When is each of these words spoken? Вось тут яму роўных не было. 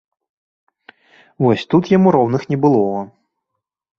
Вось 1.43 1.67
тут 1.73 1.83
яму 1.97 2.13
роўных 2.17 2.41
не 2.53 2.57
было. 2.63 2.87